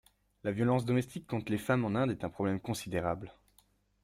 La 0.43 0.51
violence 0.51 0.83
domestique 0.83 1.27
contre 1.27 1.51
les 1.51 1.59
femmes 1.59 1.85
en 1.85 1.93
Inde 1.93 2.09
est 2.09 2.23
un 2.23 2.29
problème 2.31 2.59
considérable. 2.59 3.31